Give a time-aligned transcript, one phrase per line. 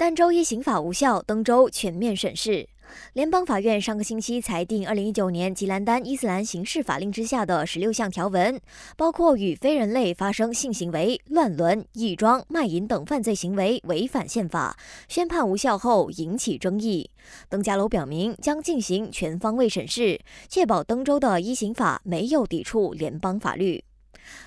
[0.00, 2.66] 但州一刑法无效，登州全面审视。
[3.12, 8.58] 联邦法院上个星期裁定，二零一九年吉兰丹伊斯兰刑事法令之下的十六项条文，
[8.96, 14.74] 包括与非人类发生性行为、乱伦、异装、卖淫等犯罪行为违反宪法，
[15.06, 17.10] 宣判无效后引起争议。
[17.50, 23.84] 登嘉楼表明将进行全方位审视，确保登州的一刑法没有抵触联邦法律。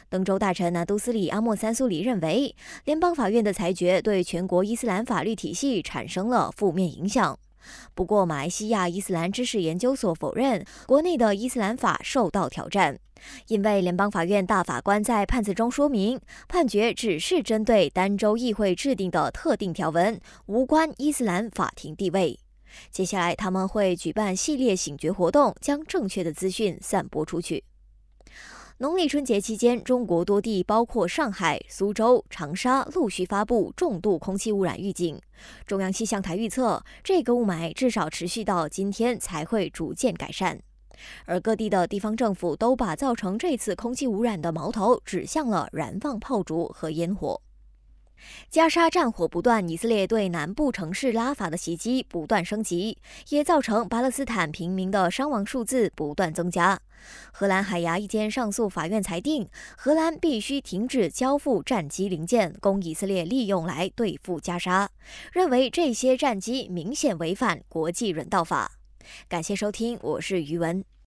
[0.09, 7.37] 登州大臣南都斯里阿莫三苏里认为，联邦法院的裁决对全国伊斯兰法律体系产生了负面影响。
[7.95, 12.99] 不过，马来西亚伊斯兰知识研究所否认国内的伊斯兰法受到挑战，
[13.47, 22.37] 因为联邦法院大法官在判词中说明，判决只是针对儋州议会制定的特定条文，无关伊斯兰法庭地位。
[22.91, 27.63] 接下来，他们会举办系列醒觉活动，将正确的资讯散播出去。
[28.83, 35.17] 农历春节期间，中国多地，包括上海、苏州、长沙，陆续发布重度空气污染预警。
[35.65, 40.59] 中央气象台预测，这个雾霾至少持续到今天才会逐渐改善。
[41.23, 47.39] 而各地的地方政府都把造成这次空气污染的矛头指向了燃放炮竹和烟火。
[48.49, 52.97] 加沙战火不断，以色列对南部城市拉法的袭击不断升级，
[53.29, 56.79] 也造成巴勒斯坦平民的伤亡数字不断增加。
[57.31, 64.89] 荷兰海牙一间上诉法院裁定，荷兰必须停止交付战机零件供以色列利用来对付加沙，
[65.33, 68.71] 认为这些战机明显违反国际人道法。
[69.27, 70.93] 感谢收听，我是余文。